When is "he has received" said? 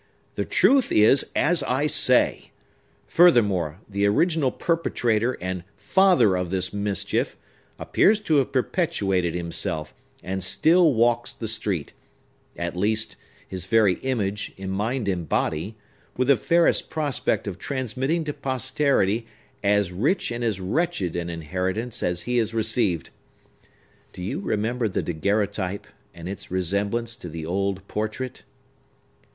22.23-23.11